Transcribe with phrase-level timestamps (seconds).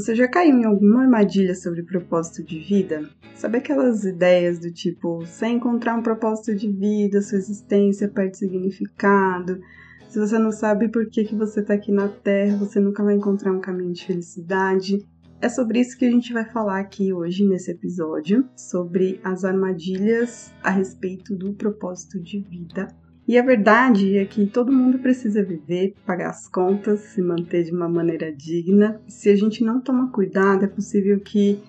[0.00, 3.06] Você já caiu em alguma armadilha sobre propósito de vida?
[3.34, 9.60] Sabe aquelas ideias do tipo, sem encontrar um propósito de vida, sua existência perde significado?
[10.08, 13.14] Se você não sabe por que, que você está aqui na Terra, você nunca vai
[13.14, 15.06] encontrar um caminho de felicidade.
[15.38, 20.50] É sobre isso que a gente vai falar aqui hoje nesse episódio, sobre as armadilhas
[20.62, 22.88] a respeito do propósito de vida
[23.30, 27.70] e a verdade é que todo mundo precisa viver, pagar as contas, se manter de
[27.70, 29.00] uma maneira digna.
[29.06, 31.62] Se a gente não toma cuidado, é possível que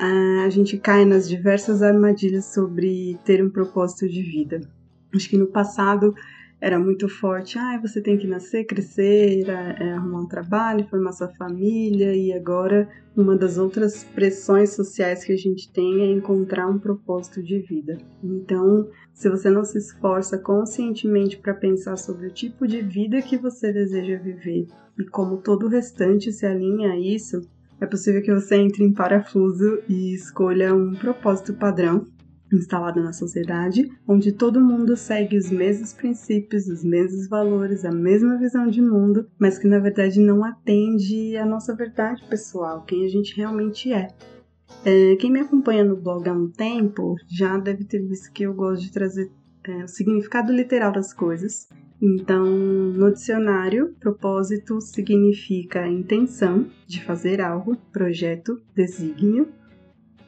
[0.00, 4.62] uh, a gente caia nas diversas armadilhas sobre ter um propósito de vida.
[5.14, 6.14] Acho que no passado
[6.60, 7.58] era muito forte.
[7.58, 12.14] Ah, você tem que nascer, crescer, é, arrumar um trabalho, formar sua família.
[12.14, 17.42] E agora, uma das outras pressões sociais que a gente tem é encontrar um propósito
[17.42, 17.98] de vida.
[18.22, 23.36] Então, se você não se esforça conscientemente para pensar sobre o tipo de vida que
[23.36, 24.66] você deseja viver
[24.98, 27.42] e como todo o restante se alinha a isso,
[27.78, 32.06] é possível que você entre em parafuso e escolha um propósito padrão
[32.52, 38.38] instalada na sociedade, onde todo mundo segue os mesmos princípios, os mesmos valores, a mesma
[38.38, 43.08] visão de mundo, mas que na verdade não atende à nossa verdade pessoal, quem a
[43.08, 44.08] gente realmente é.
[44.84, 48.54] é quem me acompanha no blog há um tempo já deve ter visto que eu
[48.54, 49.30] gosto de trazer
[49.64, 51.68] é, o significado literal das coisas.
[52.00, 59.48] Então, no dicionário, propósito significa intenção de fazer algo, projeto, desígnio,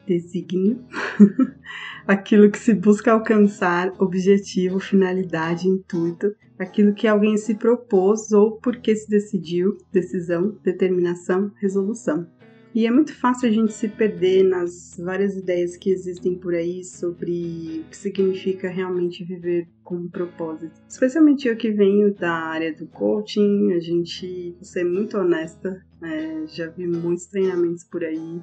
[0.09, 0.83] desígnio,
[2.07, 8.95] aquilo que se busca alcançar, objetivo, finalidade, intuito, aquilo que alguém se propôs ou porque
[8.95, 12.27] se decidiu, decisão, determinação, resolução.
[12.73, 16.83] E é muito fácil a gente se perder nas várias ideias que existem por aí
[16.83, 20.79] sobre o que significa realmente viver com um propósito.
[20.87, 26.45] Especialmente eu que venho da área do coaching, a gente, vou ser muito honesta, é,
[26.45, 28.39] já vi muitos treinamentos por aí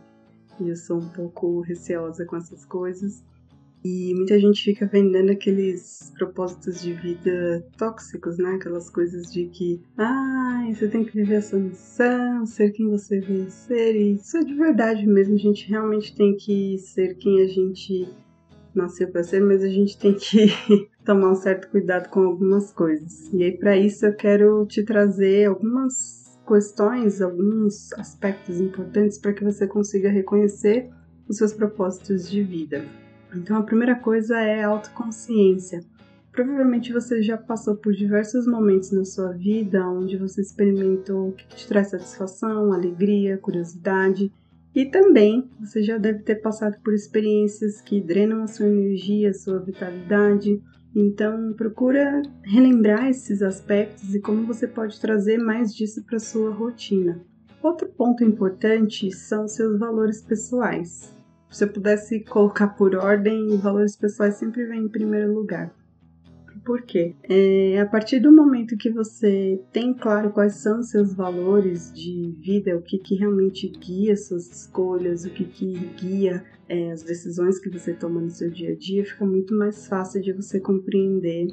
[0.60, 3.24] e eu sou um pouco receosa com essas coisas.
[3.84, 8.54] E muita gente fica vendendo aqueles propósitos de vida tóxicos, né?
[8.54, 13.20] Aquelas coisas de que, ah, você tem que viver a sua missão, ser quem você
[13.20, 13.94] veio ser.
[13.94, 15.36] E isso é de verdade mesmo.
[15.36, 18.08] A gente realmente tem que ser quem a gente
[18.74, 20.48] nasceu para ser, mas a gente tem que
[21.04, 23.32] tomar um certo cuidado com algumas coisas.
[23.32, 29.44] E aí, para isso, eu quero te trazer algumas questões, alguns aspectos importantes para que
[29.44, 30.90] você consiga reconhecer
[31.28, 32.84] os seus propósitos de vida.
[33.34, 35.80] Então, a primeira coisa é autoconsciência.
[36.30, 41.46] Provavelmente você já passou por diversos momentos na sua vida onde você experimentou o que
[41.48, 44.30] te traz satisfação, alegria, curiosidade,
[44.74, 49.34] e também você já deve ter passado por experiências que drenam a sua energia, a
[49.34, 50.62] sua vitalidade,
[50.98, 57.22] então, procura relembrar esses aspectos e como você pode trazer mais disso para sua rotina.
[57.62, 61.14] Outro ponto importante são seus valores pessoais.
[61.50, 65.70] Se eu pudesse colocar por ordem, valores pessoais sempre vem em primeiro lugar.
[66.64, 67.14] Por quê?
[67.24, 72.74] É, a partir do momento que você tem claro quais são seus valores de vida,
[72.74, 77.70] o que, que realmente guia suas escolhas, o que, que guia é, as decisões que
[77.70, 81.48] você toma no seu dia a dia, fica muito mais fácil de você compreender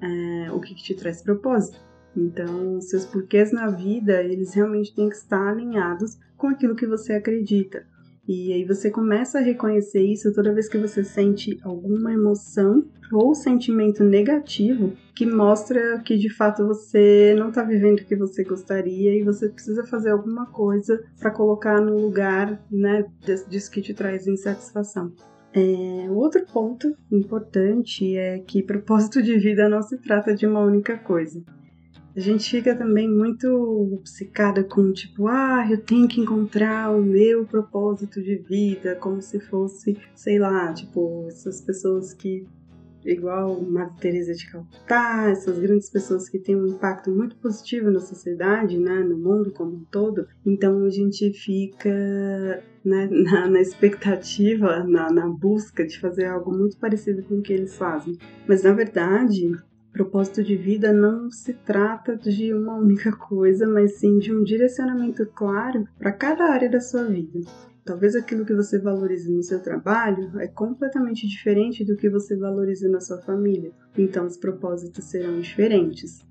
[0.00, 1.78] é, o que, que te traz propósito.
[2.16, 7.14] Então, seus porquês na vida, eles realmente têm que estar alinhados com aquilo que você
[7.14, 7.86] acredita.
[8.28, 13.34] E aí você começa a reconhecer isso toda vez que você sente alguma emoção ou
[13.34, 19.14] sentimento negativo que mostra que de fato você não está vivendo o que você gostaria
[19.14, 23.04] e você precisa fazer alguma coisa para colocar no lugar né,
[23.48, 25.12] disso que te traz insatisfação.
[25.52, 30.96] É, outro ponto importante é que propósito de vida não se trata de uma única
[30.96, 31.42] coisa
[32.14, 33.46] a gente fica também muito
[33.94, 39.40] obcecada com tipo, ah, eu tenho que encontrar o meu propósito de vida, como se
[39.40, 42.46] fosse, sei lá, tipo, essas pessoas que
[43.04, 48.00] igual Madre Teresa de Calcutá, essas grandes pessoas que têm um impacto muito positivo na
[48.00, 50.26] sociedade, né, no mundo como um todo.
[50.46, 56.76] Então a gente fica né, na, na, expectativa, na, na busca de fazer algo muito
[56.78, 58.16] parecido com o que eles fazem.
[58.46, 59.50] Mas na verdade,
[59.92, 65.26] Propósito de vida não se trata de uma única coisa, mas sim de um direcionamento
[65.26, 67.40] claro para cada área da sua vida.
[67.84, 72.88] Talvez aquilo que você valorize no seu trabalho é completamente diferente do que você valoriza
[72.88, 73.72] na sua família.
[73.98, 76.24] Então os propósitos serão diferentes.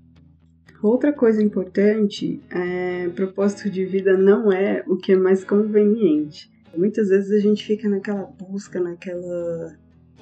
[0.82, 6.50] Outra coisa importante é propósito de vida não é o que é mais conveniente.
[6.76, 9.76] Muitas vezes a gente fica naquela busca, naquela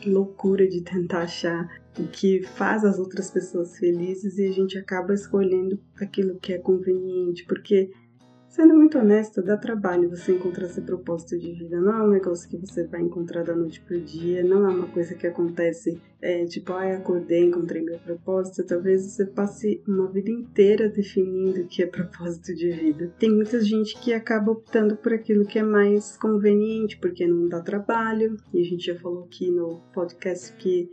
[0.04, 5.12] loucura de tentar achar o que faz as outras pessoas felizes e a gente acaba
[5.12, 7.90] escolhendo aquilo que é conveniente, porque
[8.50, 11.80] Sendo muito honesta, dá trabalho você encontrar seu propósito de vida.
[11.80, 14.88] Não é um negócio que você vai encontrar da noite pro dia, não é uma
[14.88, 18.66] coisa que acontece é, tipo, ai, ah, acordei, encontrei meu propósito.
[18.66, 23.14] Talvez você passe uma vida inteira definindo o que é propósito de vida.
[23.20, 27.60] Tem muita gente que acaba optando por aquilo que é mais conveniente, porque não dá
[27.60, 30.90] trabalho, e a gente já falou aqui no podcast que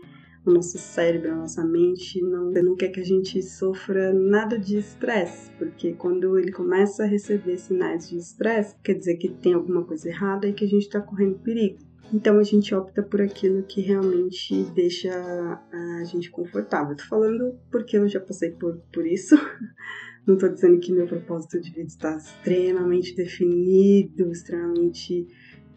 [0.50, 4.78] o nosso cérebro, a nossa mente não, não quer que a gente sofra nada de
[4.78, 9.84] estresse, porque quando ele começa a receber sinais de estresse, quer dizer que tem alguma
[9.84, 11.80] coisa errada e que a gente está correndo perigo.
[12.14, 16.96] Então a gente opta por aquilo que realmente deixa a gente confortável.
[16.96, 19.36] Tô falando porque eu já passei por, por isso.
[20.26, 25.28] Não estou dizendo que meu propósito de vida está extremamente definido, extremamente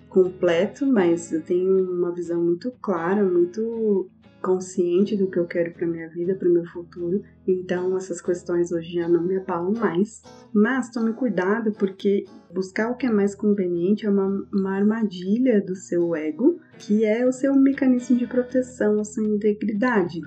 [0.09, 4.09] completo, mas eu tenho uma visão muito clara, muito
[4.41, 7.23] consciente do que eu quero para minha vida, para o meu futuro.
[7.47, 10.23] Então essas questões hoje já não me abalam mais.
[10.53, 15.77] Mas tome cuidado porque buscar o que é mais conveniente é uma, uma armadilha do
[15.77, 20.21] seu ego, que é o seu mecanismo de proteção, a sua integridade.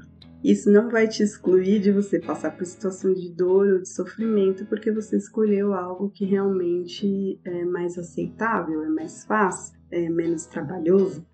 [0.43, 4.65] Isso não vai te excluir de você passar por situações de dor ou de sofrimento,
[4.65, 11.25] porque você escolheu algo que realmente é mais aceitável, é mais fácil, é menos trabalhoso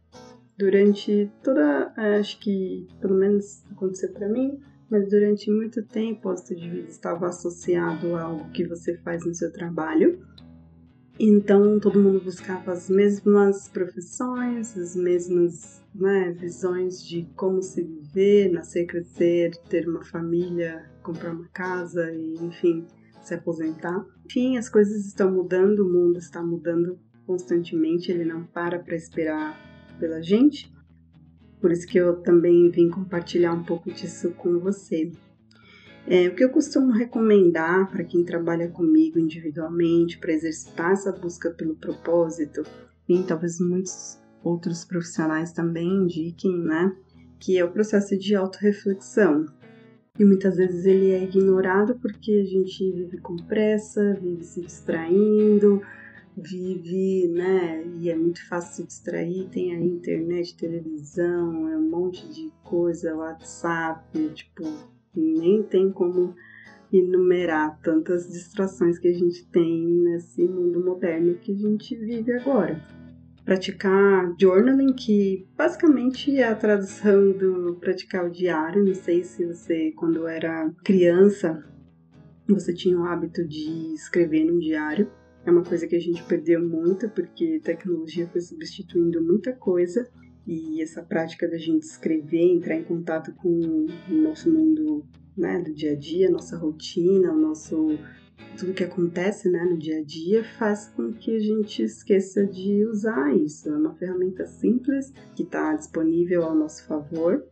[0.59, 4.59] durante toda, acho que pelo menos aconteceu para mim,
[4.91, 9.25] mas durante muito tempo o posto de vida estava associado a algo que você faz
[9.25, 10.19] no seu trabalho.
[11.17, 18.51] Então todo mundo buscava as mesmas profissões, as mesmas né, visões de como se viver,
[18.51, 22.85] nascer, crescer, ter uma família, comprar uma casa e enfim
[23.21, 24.05] se aposentar.
[24.25, 29.68] Enfim, as coisas estão mudando, o mundo está mudando constantemente, ele não para para esperar
[29.99, 30.73] pela gente.
[31.59, 35.11] Por isso que eu também vim compartilhar um pouco disso com você.
[36.07, 41.51] É, o que eu costumo recomendar para quem trabalha comigo individualmente, para exercitar essa busca
[41.51, 42.63] pelo propósito,
[43.07, 46.95] e talvez muitos outros profissionais também indiquem, né?
[47.39, 49.45] Que é o processo de autorreflexão.
[50.17, 55.81] E muitas vezes ele é ignorado porque a gente vive com pressa, vive se distraindo,
[56.39, 57.83] vive, né?
[57.99, 59.47] E é muito fácil se distrair.
[59.51, 64.63] Tem a internet, televisão, é um monte de coisa, WhatsApp, tipo,
[65.15, 66.35] nem tem como
[66.91, 72.81] enumerar tantas distrações que a gente tem nesse mundo moderno que a gente vive agora.
[73.45, 78.85] Praticar journaling, que basicamente é a tradução do praticar o diário.
[78.85, 81.63] Não sei se você, quando era criança,
[82.47, 85.09] você tinha o hábito de escrever no diário
[85.49, 90.07] é uma coisa que a gente perdeu muito porque tecnologia foi substituindo muita coisa
[90.45, 95.03] e essa prática da gente escrever, entrar em contato com o nosso mundo
[95.35, 97.97] né, do dia a dia, nossa rotina, o nosso
[98.57, 102.85] tudo que acontece né, no dia a dia faz com que a gente esqueça de
[102.85, 103.69] usar isso.
[103.69, 107.43] É uma ferramenta simples que está disponível ao nosso favor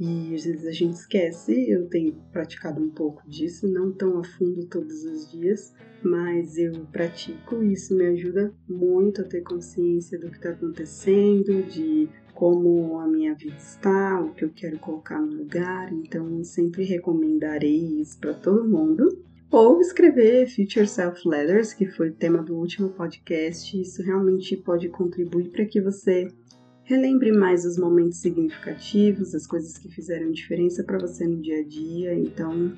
[0.00, 1.70] e às vezes a gente esquece.
[1.70, 6.72] Eu tenho praticado um pouco disso, não tão a fundo todos os dias, mas eu
[6.92, 12.98] pratico e isso me ajuda muito a ter consciência do que está acontecendo, de como
[13.00, 15.92] a minha vida está, o que eu quero colocar no lugar.
[15.92, 19.08] Então, sempre recomendarei isso para todo mundo.
[19.50, 23.80] Ou escrever Future Self Letters, que foi o tema do último podcast.
[23.80, 26.28] Isso realmente pode contribuir para que você
[26.86, 31.64] relembre mais os momentos significativos, as coisas que fizeram diferença para você no dia a
[31.64, 32.14] dia.
[32.14, 32.72] Então,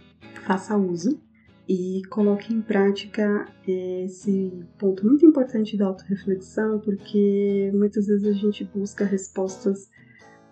[0.47, 1.21] faça uso
[1.69, 8.65] e coloque em prática esse ponto muito importante da autorreflexão, porque muitas vezes a gente
[8.65, 9.91] busca respostas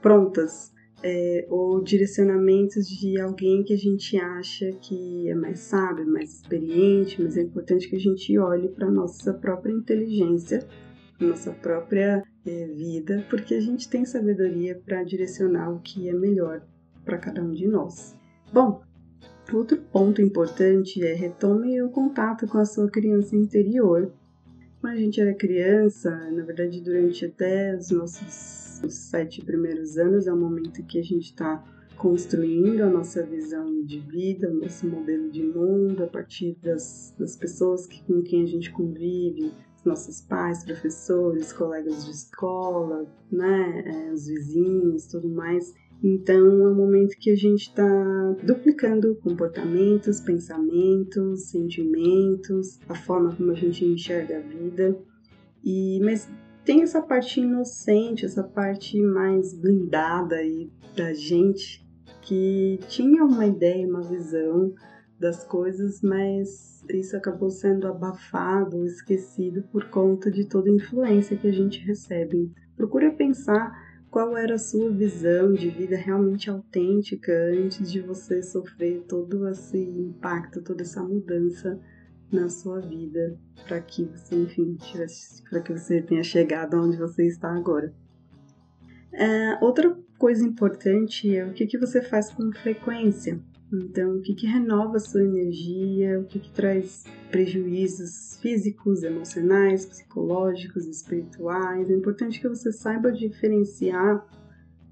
[0.03, 0.71] prontas
[1.03, 7.23] é, ou direcionamentos de alguém que a gente acha que é mais sábio, mais experiente,
[7.23, 10.67] mas é importante que a gente olhe para a nossa própria inteligência,
[11.19, 16.63] nossa própria é, vida, porque a gente tem sabedoria para direcionar o que é melhor
[17.05, 18.17] para cada um de nós.
[18.53, 18.83] Bom,
[19.53, 24.13] Outro ponto importante é retome o contato com a sua criança interior.
[24.81, 30.27] Quando a gente era criança, na verdade, durante até os nossos os sete primeiros anos,
[30.27, 31.65] é o momento que a gente está
[31.97, 37.37] construindo a nossa visão de vida, o nosso modelo de mundo, a partir das, das
[37.37, 39.51] pessoas que, com quem a gente convive,
[39.87, 45.73] nossos pais, professores, colegas de escola, né, é, os vizinhos, tudo mais.
[46.03, 53.53] Então é um momento que a gente está duplicando comportamentos, pensamentos, sentimentos, a forma como
[53.53, 54.99] a gente enxerga a vida.
[55.65, 56.29] E mas
[56.65, 61.87] tem essa parte inocente, essa parte mais blindada aí da gente
[62.23, 64.75] que tinha uma ideia, uma visão
[65.19, 71.49] das coisas, mas isso acabou sendo abafado, esquecido por conta de toda a influência que
[71.49, 72.53] a gente recebe.
[72.77, 73.73] Procura pensar
[74.11, 79.79] qual era a sua visão de vida realmente autêntica antes de você sofrer todo esse
[79.79, 81.79] impacto, toda essa mudança
[82.31, 84.77] na sua vida, para que você, enfim,
[85.49, 87.93] para que você tenha chegado onde você está agora.
[89.13, 93.41] É, outra coisa importante é o que, que você faz com frequência.
[93.73, 99.85] Então, o que, que renova a sua energia, o que, que traz prejuízos físicos, emocionais,
[99.85, 101.91] psicológicos, espirituais.
[101.91, 104.25] É importante que você saiba diferenciar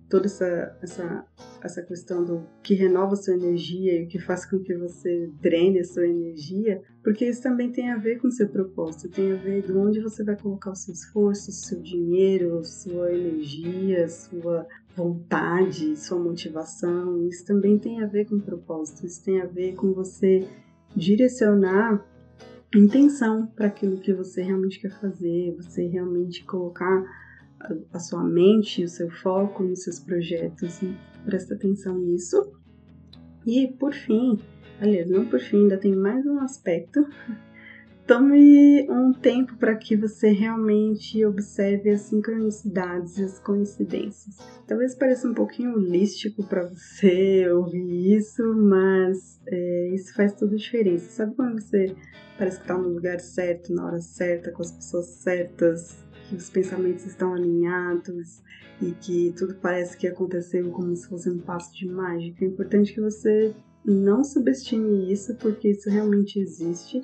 [0.08, 1.26] toda essa, essa,
[1.62, 5.30] essa questão do que renova a sua energia e o que faz com que você
[5.40, 9.32] drene a sua energia, porque isso também tem a ver com o seu propósito, tem
[9.32, 14.08] a ver de onde você vai colocar o seu esforço, o seu dinheiro, sua energia,
[14.08, 17.26] sua vontade, sua motivação.
[17.28, 20.46] Isso também tem a ver com propósito, isso tem a ver com você
[20.94, 22.04] direcionar
[22.74, 27.04] intenção para aquilo que você realmente quer fazer, você realmente colocar
[27.92, 30.80] a sua mente, o seu foco nos seus projetos.
[31.24, 32.52] Presta atenção nisso.
[33.46, 34.38] E por fim,
[34.80, 37.06] aliás, não por fim, ainda tem mais um aspecto.
[38.06, 44.36] Tome um tempo para que você realmente observe as sincronicidades e as coincidências.
[44.66, 50.58] Talvez pareça um pouquinho holístico para você ouvir isso, mas é, isso faz toda a
[50.58, 51.08] diferença.
[51.08, 51.96] Sabe quando você
[52.36, 56.50] parece que está no lugar certo, na hora certa, com as pessoas certas, que os
[56.50, 58.42] pensamentos estão alinhados
[58.82, 62.44] e que tudo parece que aconteceu como se fosse um passo de mágica.
[62.44, 67.02] É importante que você não subestime isso, porque isso realmente existe.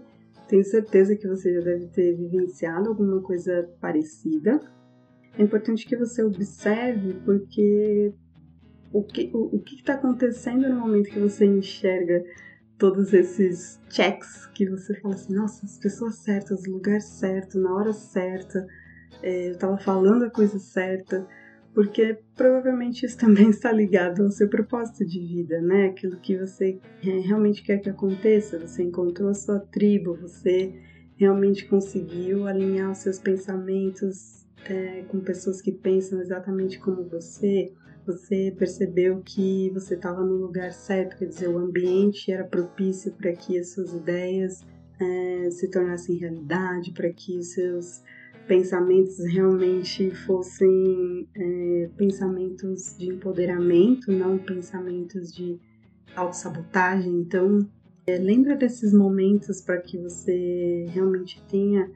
[0.50, 4.61] Tenho certeza que você já deve ter vivenciado alguma coisa parecida.
[5.38, 8.12] É importante que você observe, porque
[8.92, 12.25] o que o, o está acontecendo no momento que você enxerga
[12.76, 17.73] todos esses checks que você fala assim, nossa, as pessoas certas, o lugar certo, na
[17.73, 18.66] hora certa,
[19.23, 21.28] é, eu estava falando a coisa certa,
[21.75, 25.87] porque provavelmente isso também está ligado ao seu propósito de vida, né?
[25.87, 30.73] Aquilo que você é, realmente quer que aconteça, você encontrou sua tribo, você
[31.17, 37.73] realmente conseguiu alinhar os seus pensamentos é, com pessoas que pensam exatamente como você,
[38.07, 43.33] você percebeu que você estava no lugar certo, quer dizer, o ambiente era propício para
[43.33, 44.65] que as suas ideias
[45.00, 48.03] é, se tornassem realidade, para que os seus
[48.47, 55.59] pensamentos realmente fossem é, pensamentos de empoderamento, não pensamentos de
[56.16, 57.12] autossabotagem.
[57.20, 57.68] Então,
[58.06, 61.90] é, lembra desses momentos para que você realmente tenha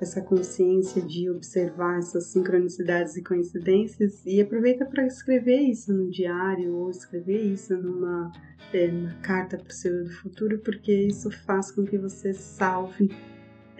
[0.00, 6.74] essa consciência de observar essas sincronicidades e coincidências e aproveita para escrever isso no diário
[6.74, 8.32] ou escrever isso numa,
[8.72, 13.10] é, numa carta para o seu do futuro, porque isso faz com que você salve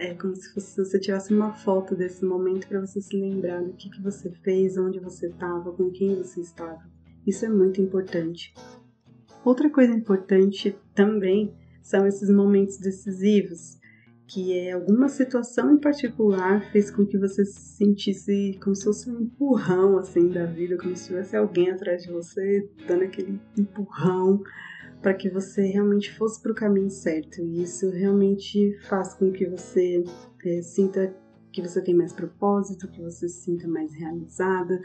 [0.01, 3.73] é como se fosse, você tivesse uma foto desse momento para você se lembrar do
[3.73, 6.81] que, que você fez, onde você estava, com quem você estava.
[7.25, 8.51] Isso é muito importante.
[9.45, 11.53] Outra coisa importante também
[11.83, 13.77] são esses momentos decisivos,
[14.27, 19.07] que é alguma situação em particular fez com que você se sentisse como se fosse
[19.07, 24.41] um empurrão assim da vida, como se tivesse alguém atrás de você dando aquele empurrão
[25.01, 27.41] para que você realmente fosse para o caminho certo.
[27.41, 30.03] E isso realmente faz com que você
[30.45, 31.15] é, sinta
[31.51, 34.79] que você tem mais propósito, que você se sinta mais realizada.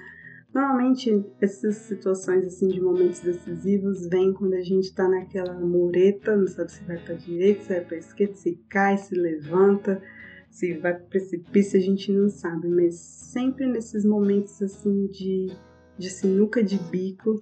[0.53, 6.47] Normalmente, essas situações assim de momentos decisivos vêm quando a gente está naquela mureta, não
[6.47, 10.03] sabe se vai para direita, se vai para esquerda, se cai, se levanta,
[10.51, 12.69] se vai para precipício, a gente não sabe.
[12.69, 15.53] Mas sempre nesses momentos assim de,
[15.99, 17.41] de sinuca de bico,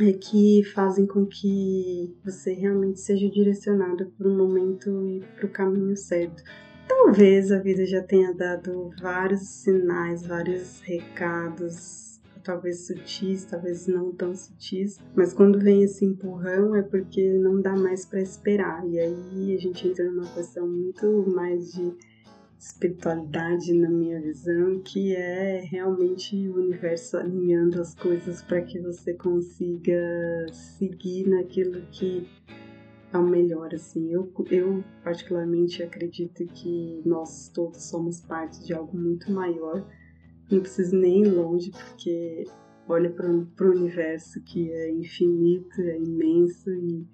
[0.00, 5.50] é que fazem com que você realmente seja direcionado para um momento e para o
[5.50, 6.42] caminho certo.
[6.88, 14.34] Talvez a vida já tenha dado vários sinais, vários recados, talvez sutis, talvez não tão
[14.34, 18.88] sutis, mas quando vem esse empurrão é porque não dá mais para esperar.
[18.88, 21.92] E aí a gente entra numa questão muito mais de
[22.58, 29.14] espiritualidade na minha visão, que é realmente o universo alinhando as coisas para que você
[29.14, 32.28] consiga seguir naquilo que
[33.12, 34.10] ao melhor, assim.
[34.10, 39.86] Eu, eu particularmente acredito que nós todos somos parte de algo muito maior.
[40.50, 42.44] Não preciso nem ir longe, porque
[42.88, 47.06] olha para o universo que é infinito, é imenso e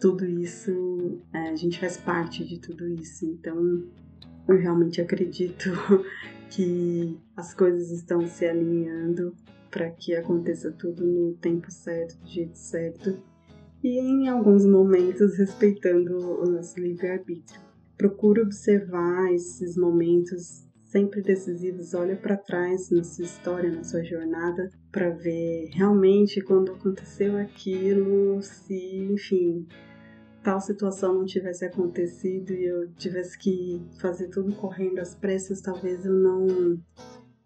[0.00, 3.24] tudo isso, é, a gente faz parte de tudo isso.
[3.24, 3.84] Então,
[4.48, 5.70] eu realmente acredito
[6.50, 9.34] que as coisas estão se alinhando
[9.70, 13.18] para que aconteça tudo no tempo certo, do jeito certo
[13.82, 17.60] e em alguns momentos respeitando o nosso livre-arbítrio.
[17.96, 24.68] Procura observar esses momentos sempre decisivos, olha para trás na sua história, na sua jornada,
[24.90, 29.66] para ver realmente quando aconteceu aquilo, se, enfim,
[30.42, 36.04] tal situação não tivesse acontecido e eu tivesse que fazer tudo correndo às pressas, talvez
[36.04, 36.78] eu não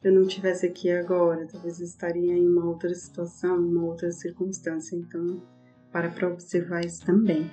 [0.02, 4.94] eu não tivesse aqui agora, talvez eu estaria em uma outra situação, uma outra circunstância.
[4.94, 5.42] Então,
[5.90, 7.50] para para observar isso também.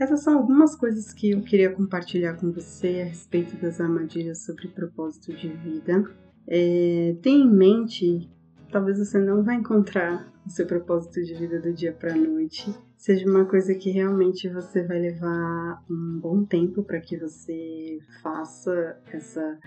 [0.00, 4.68] Essas são algumas coisas que eu queria compartilhar com você a respeito das armadilhas sobre
[4.68, 6.04] propósito de vida.
[6.48, 8.28] É, tenha em mente,
[8.72, 12.74] talvez você não vai encontrar o seu propósito de vida do dia para a noite,
[13.02, 18.96] seja uma coisa que realmente você vai levar um bom tempo para que você faça
[19.12, 19.58] essa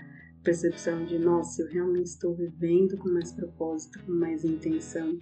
[0.42, 5.18] percepção de nossa, eu realmente estou vivendo com mais propósito, com mais intenção.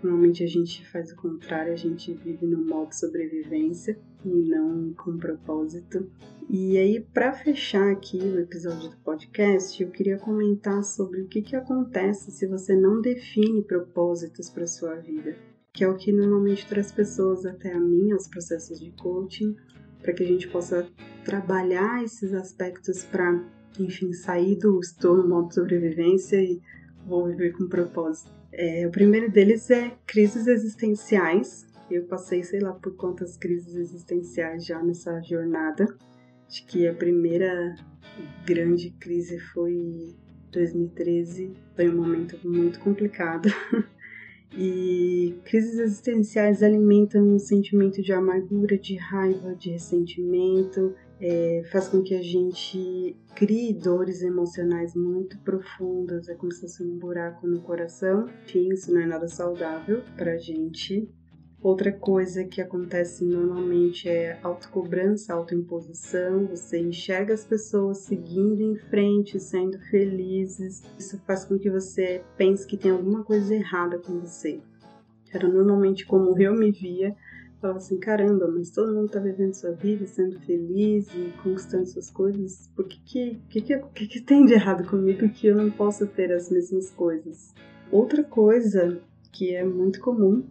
[0.00, 5.16] Normalmente a gente faz o contrário, a gente vive no modo sobrevivência e não com
[5.16, 6.08] propósito.
[6.48, 11.42] E aí, para fechar aqui o episódio do podcast, eu queria comentar sobre o que,
[11.42, 15.34] que acontece se você não define propósitos para sua vida
[15.78, 19.54] que é o que normalmente traz pessoas até a mim, aos processos de coaching,
[20.02, 20.88] para que a gente possa
[21.24, 23.40] trabalhar esses aspectos para,
[23.78, 26.60] enfim, sair do estou no modo sobrevivência e
[27.06, 28.28] vou viver com propósito.
[28.50, 31.64] É, o primeiro deles é crises existenciais.
[31.88, 35.86] Eu passei, sei lá, por quantas crises existenciais já nessa jornada.
[36.48, 37.76] Acho que a primeira
[38.44, 40.12] grande crise foi
[40.50, 41.52] 2013.
[41.76, 43.48] Foi um momento muito complicado.
[44.52, 52.02] E crises existenciais alimentam um sentimento de amargura, de raiva, de ressentimento, é, faz com
[52.02, 57.62] que a gente crie dores emocionais muito profundas, é como se fosse um buraco no
[57.62, 58.28] coração.
[58.44, 61.08] Enfim, isso não é nada saudável pra gente.
[61.62, 66.46] Outra coisa que acontece normalmente é autocobrança, autoimposição.
[66.48, 70.82] Você enxerga as pessoas seguindo em frente, sendo felizes.
[70.98, 74.60] Isso faz com que você pense que tem alguma coisa errada com você.
[75.32, 77.14] Era normalmente como eu me via.
[77.60, 82.08] Falava assim, caramba, mas todo mundo tá vivendo sua vida, sendo feliz e conquistando suas
[82.08, 82.70] coisas.
[82.76, 86.06] Por que que, que, que, que, que tem de errado comigo que eu não posso
[86.06, 87.52] ter as mesmas coisas?
[87.90, 89.00] Outra coisa
[89.32, 90.44] que é muito comum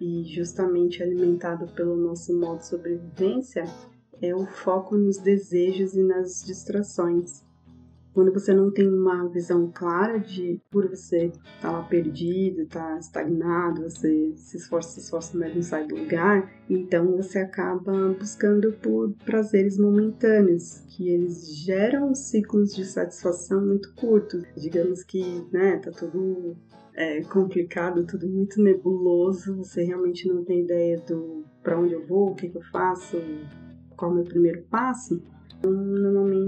[0.00, 3.64] e justamente alimentado pelo nosso modo de sobrevivência
[4.22, 7.44] é o foco nos desejos e nas distrações.
[8.20, 13.80] Quando você não tem uma visão clara de por você tá lá perdido, tá estagnado,
[13.84, 19.14] você se esforça, se esforça, mas não sai do lugar, então você acaba buscando por
[19.24, 24.44] prazeres momentâneos, que eles geram ciclos de satisfação muito curtos.
[24.54, 26.54] Digamos que, né, tá tudo
[26.94, 32.32] é, complicado, tudo muito nebuloso, você realmente não tem ideia do para onde eu vou,
[32.32, 33.16] o que, que eu faço,
[33.96, 35.22] qual é o meu primeiro passo,
[35.60, 35.72] então,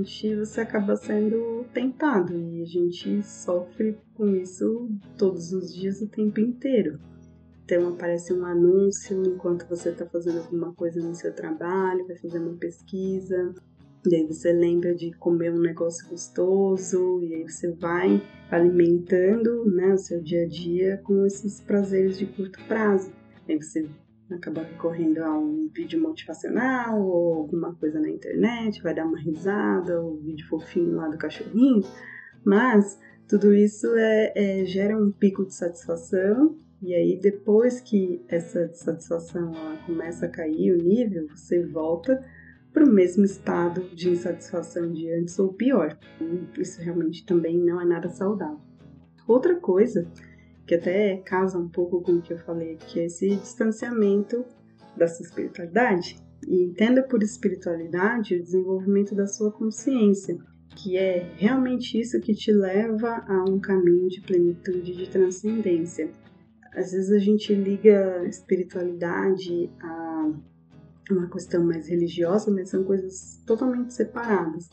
[0.03, 6.09] normalmente você acaba sendo tentado e a gente sofre com isso todos os dias, o
[6.09, 6.99] tempo inteiro.
[7.65, 12.39] Então aparece um anúncio enquanto você está fazendo alguma coisa no seu trabalho, vai fazer
[12.41, 13.55] uma pesquisa,
[14.05, 19.95] e aí você lembra de comer um negócio gostoso, e aí você vai alimentando né,
[19.95, 23.13] o seu dia a dia com esses prazeres de curto prazo.
[23.49, 23.89] Aí você
[24.35, 30.03] acaba recorrendo a um vídeo motivacional ou alguma coisa na internet, vai dar uma risada,
[30.03, 31.83] um vídeo fofinho lá do cachorrinho,
[32.45, 38.73] mas tudo isso é, é, gera um pico de satisfação e aí depois que essa
[38.75, 39.53] satisfação
[39.87, 42.25] começa a cair o nível, você volta
[42.73, 45.97] para o mesmo estado de insatisfação de antes ou pior.
[46.59, 48.61] Isso realmente também não é nada saudável.
[49.29, 50.07] Outra coisa
[50.67, 54.45] que até casa um pouco com o que eu falei, que é esse distanciamento
[54.97, 56.17] da sua espiritualidade.
[56.47, 60.37] E entenda por espiritualidade o desenvolvimento da sua consciência,
[60.77, 66.11] que é realmente isso que te leva a um caminho de plenitude, de transcendência.
[66.75, 70.33] Às vezes a gente liga espiritualidade a
[71.11, 74.71] uma questão mais religiosa, mas são coisas totalmente separadas.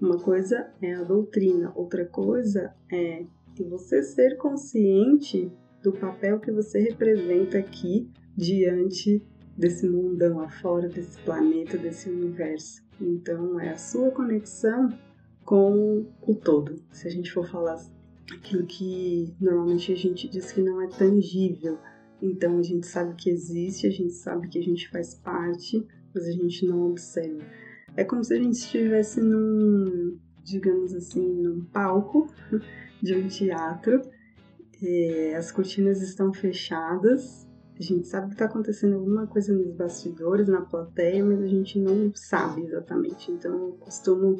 [0.00, 3.24] Uma coisa é a doutrina, outra coisa é
[3.64, 5.50] você ser consciente
[5.82, 9.22] do papel que você representa aqui diante
[9.56, 12.82] desse mundão afora, desse planeta, desse universo.
[13.00, 14.90] Então é a sua conexão
[15.44, 16.82] com o todo.
[16.90, 17.80] Se a gente for falar
[18.32, 21.78] aquilo que normalmente a gente diz que não é tangível,
[22.20, 26.26] então a gente sabe que existe, a gente sabe que a gente faz parte, mas
[26.26, 27.44] a gente não observa.
[27.96, 32.28] É como se a gente estivesse num, digamos assim, num palco
[33.06, 34.02] de um teatro.
[34.82, 37.46] É, as cortinas estão fechadas,
[37.78, 41.78] a gente sabe que está acontecendo alguma coisa nos bastidores, na plateia, mas a gente
[41.78, 43.30] não sabe exatamente.
[43.30, 44.36] Então eu costumo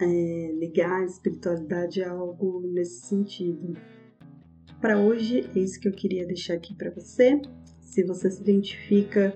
[0.00, 3.76] é, ligar a espiritualidade a algo nesse sentido.
[4.80, 7.40] Para hoje é isso que eu queria deixar aqui para você.
[7.80, 9.34] Se você se identifica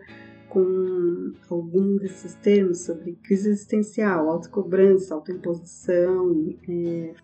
[0.48, 7.14] com algum desses termos sobre crise existencial, autocobrança, autoimposição, é,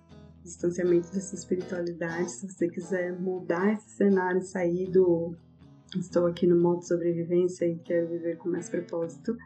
[0.47, 5.35] distanciamento dessa espiritualidade, se você quiser mudar esse cenário, sair do
[5.95, 9.37] estou aqui no modo sobrevivência e quero viver com mais propósito,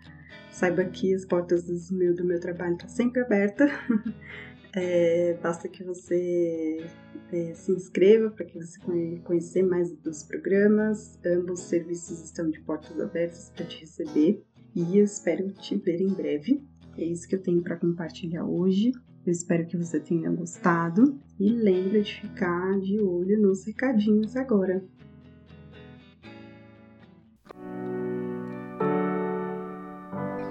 [0.51, 3.71] saiba que as portas do meu, do meu trabalho estão tá sempre abertas.
[4.73, 6.87] É, basta que você
[7.33, 8.79] é, se inscreva para que você
[9.25, 11.19] conhecer mais dos programas.
[11.27, 16.01] Ambos os serviços estão de portas abertas para te receber e eu espero te ver
[16.01, 16.63] em breve.
[16.97, 18.93] É isso que eu tenho para compartilhar hoje.
[19.27, 24.83] Eu espero que você tenha gostado e lembre de ficar de olho nos recadinhos agora.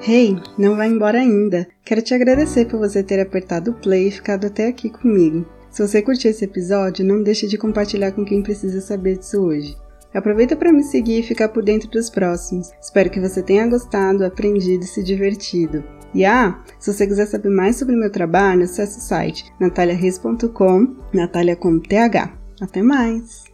[0.07, 1.67] Hey, não vai embora ainda.
[1.83, 5.45] Quero te agradecer por você ter apertado o play e ficado até aqui comigo.
[5.69, 9.75] Se você curtiu esse episódio, não deixe de compartilhar com quem precisa saber disso hoje.
[10.13, 12.71] Aproveita para me seguir e ficar por dentro dos próximos.
[12.81, 15.83] Espero que você tenha gostado, aprendido e se divertido.
[16.13, 21.55] E ah, se você quiser saber mais sobre meu trabalho, acesse o site nataliareis.com, Natalia
[21.55, 22.31] com TH.
[22.61, 23.48] Até mais!